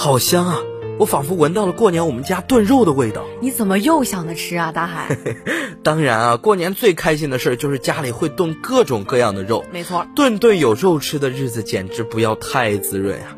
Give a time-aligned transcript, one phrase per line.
[0.00, 0.62] 好香啊！
[0.98, 3.22] 我仿佛闻到了过年我们家炖肉的味道。
[3.42, 5.14] 你怎么又想着吃啊，大海？
[5.84, 9.62] 当然啊，过年最开心的事就是家里会炖各种各样的肉。
[9.70, 13.36] 没错，顿顿有肉吃的日子简直不要太滋润啊！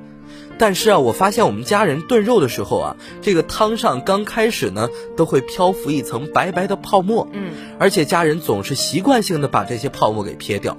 [0.57, 7.27] 但是啊，我发现我们家人炖肉的时候啊，这个汤上刚开始呢都会漂浮一层白白的泡沫。
[7.33, 10.77] 嗯，而且家人总是习惯性的把这些泡沫给撇掉。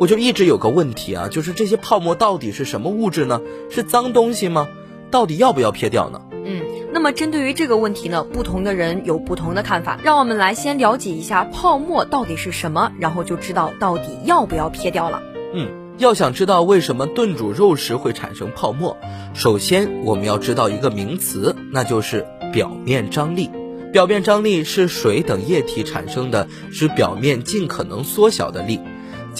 [0.00, 3.40] 我就一直有个问题啊，就是这些泡沫到底是什么物质呢？
[3.70, 4.66] 是脏东西吗？
[5.10, 6.20] 到底要不要撇掉呢？
[6.44, 9.98] 嗯，那么针对于这个问题呢，不同的人有不同的看法。
[10.02, 15.22] 让我们来先了解一下泡沫到底是什么，然后就知道到底要不要撇掉了。
[15.52, 18.96] 嗯，要想知道为什么炖煮肉时会产生泡沫，
[19.34, 23.50] 首先我们要知道一个名词，那就是表面张力。
[23.92, 28.80] 表面张力是水等液体产生的，使表面尽可能缩小的力。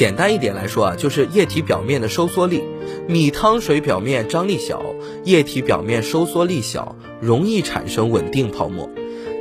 [0.01, 2.65] 简单一点来说啊，就是液体表面的收缩力。
[3.07, 4.83] 米汤水表面张力小，
[5.25, 8.89] 液体表面收缩力小，容易产生稳定泡沫。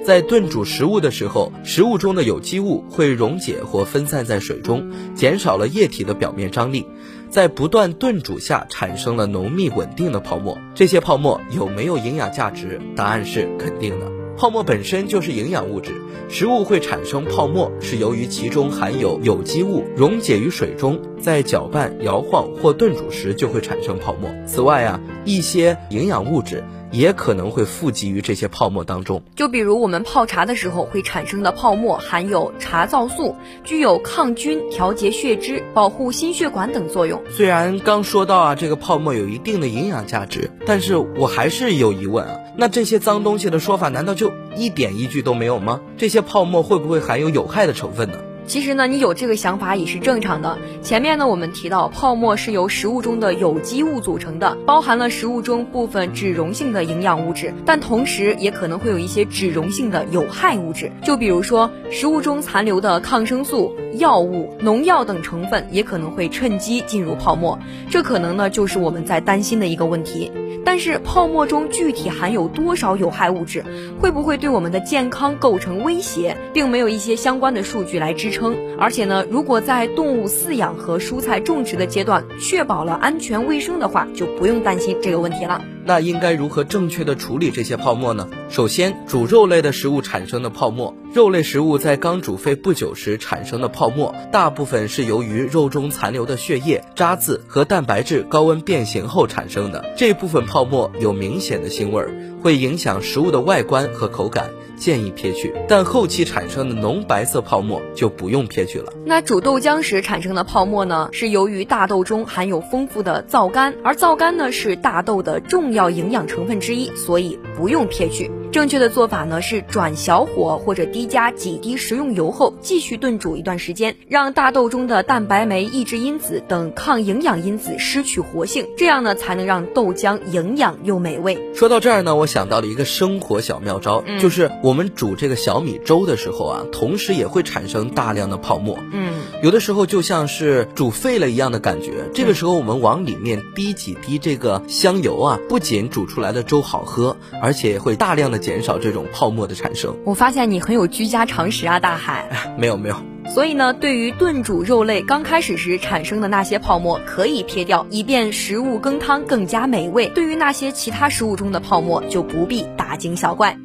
[0.04, 6.86] 在炖煮食物的时候，食物中的有机物会溶解或分散在水中，减少了液体的表面张力，
[7.30, 10.58] 在不断炖煮下产生了浓密稳定的泡沫。
[10.76, 12.82] 这些泡沫有没有营养价值？
[12.98, 14.19] 答案是肯定的。
[14.40, 15.92] 泡沫本身就是营养物质，
[16.30, 24.34] 食物会产生泡沫是由于其中含有有机物溶解于水中，在搅拌、摇晃或炖煮时就会产生泡沫。
[24.46, 29.22] 此外啊，一些营养物质也可能会富集于这些泡沫当中。
[29.36, 37.22] 就比如我们泡茶的时候会产生的泡沫含有茶皂素，具有抗菌、调节血脂、保护心血管等作用。
[37.30, 42.38] 虽然刚说到啊，这个泡沫有一定的营养价值，但是我还是有疑问啊。
[42.58, 45.82] 那这些脏东西的说法难道就一点依据都没有吗？
[45.98, 48.18] 这些泡沫会不会含有有害的成分呢？
[48.50, 50.58] 其实呢，你有这个想法也是正常的。
[50.82, 60.92] 前面呢，我们提到泡沫是由食物中的有机物组成的，包含了食物中部分脂溶性的营养物质，但同时也可能会有一些脂溶性的有害物质。
[61.04, 67.60] 就比如说食物中残留的抗生素、药物、农药等成分，也可能会趁机进入泡沫。
[67.92, 70.32] 这可能呢，就是我们在担心的一个问题。
[70.72, 73.66] 但是泡沫中具体含有多少有害物质，
[74.00, 78.56] 会不会对我们的健康构成威胁，并没有一些相关的数据来支撑。
[78.78, 85.60] 而且呢，如果在动物饲养和蔬菜种植的阶段确保了安全卫生的话，就不用担心这个问题了。
[85.86, 88.30] 那应该如何正确的处理这些泡沫呢？
[88.50, 99.84] 首先，煮肉类的食物产生的泡沫，肉类食物在刚煮沸不久时产生的泡沫，大部分是由于肉中残留的血液、渣子和蛋白质高温变形后产生的。
[99.98, 104.52] 这部分泡沫有明显的腥味儿，会影响食物的外观和口感。
[104.78, 108.94] 建议撇去，但后期产生的浓白色泡沫就不用撇去了。
[109.06, 111.10] 那煮豆浆时产生的泡沫呢？
[111.12, 118.32] 是由于大豆中含有丰富的皂苷，而皂苷呢是大豆的重要营养成分之一，所以不用撇去。
[118.52, 131.38] 正确的做法呢是转小火或者低加几滴食用油后，继续炖煮一段时间，让大豆中的蛋白酶抑制因子等抗营养因子失去活性，这样呢才能让豆浆营养又美味。
[131.54, 138.80] 说到这儿呢，我想到了一个生活小妙招，就是我们煮这个小米粥的时候啊，同时也会产生大量的泡沫。
[138.92, 142.10] 嗯，有的时候就像是煮沸了一样的感觉。
[142.16, 148.50] 这个时候我们往里面滴几滴这个香油啊，不仅煮出来的粥好喝，而且会大量的。
[148.50, 149.96] 减少这种泡沫的产生。
[150.04, 152.26] 我发现你很有居家常识啊，大海。
[152.58, 152.96] 没有没有。
[153.32, 160.08] 所以呢，对于炖煮肉类刚开始时产生的那些泡沫，可以撇掉，以便食物羹汤更加美味。
[160.16, 163.56] 对于那些其他食物中的泡沫，就不必大惊小怪。